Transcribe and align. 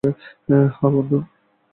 হ্যাঁ, 0.47 0.91
বন্ধু। 0.93 1.17